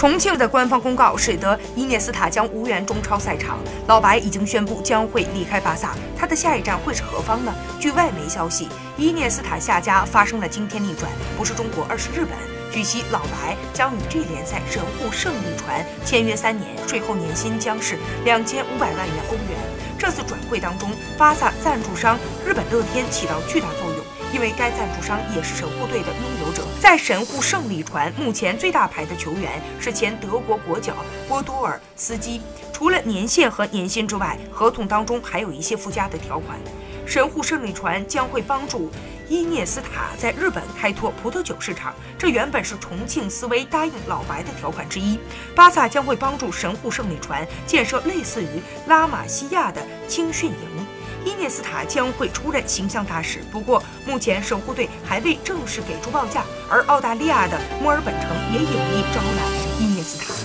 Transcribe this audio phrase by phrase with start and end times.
[0.00, 7.52] 重庆的官方公告使得伊涅斯塔将无缘中超赛场，老白已经宣布将会离开巴萨，他的下一站会是何方呢？
[7.78, 8.66] 据外媒消息，
[8.96, 12.30] 伊涅斯塔下家发生了惊天逆转，不是中国，而是日本。
[12.72, 19.60] 据悉，老白将与 G 联赛神户胜利船签约三年，税后年薪将是两千五百万元欧元。
[19.98, 23.89] 这次转会当中，巴萨赞助商日本乐天起到巨大作用，
[24.32, 26.64] 因为该赞助商也是神户队的拥有者。
[26.80, 30.94] 在神户胜利船，目前最大牌的球员是前德国国脚
[31.28, 32.40] 波多尔斯基。
[32.72, 36.58] 除了年限和年薪之外，合同当中还有一些附加的条款。
[37.06, 38.88] 神户胜利船将会帮助
[39.28, 45.18] 伊涅斯塔在日本开拓葡萄酒市场，这原本是重庆斯威答应老白的条款之一。
[45.54, 50.86] 巴萨将会帮助神户胜利船建设类似于拉玛西亚的青训营，
[51.24, 53.40] 伊涅斯塔将会出任形象大使。
[53.52, 60.39] 不过，目前守护队还未正式给出报价，而澳大利亚的墨尔本城也有意招揽伊涅斯塔。